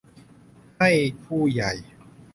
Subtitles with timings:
[0.79, 0.91] ให้
[1.25, 1.71] ผู้ใหญ่